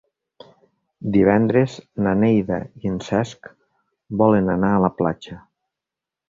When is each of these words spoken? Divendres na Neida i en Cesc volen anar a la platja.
Divendres 1.17 1.75
na 2.05 2.13
Neida 2.21 2.57
i 2.87 2.91
en 2.93 2.97
Cesc 3.09 3.51
volen 4.23 4.51
anar 4.55 4.73
a 4.79 4.81
la 4.87 4.91
platja. 5.03 5.39